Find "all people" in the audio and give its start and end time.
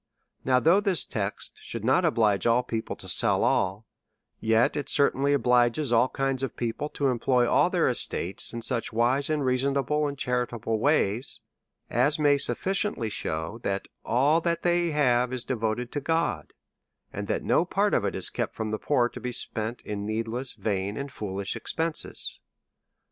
2.47-2.95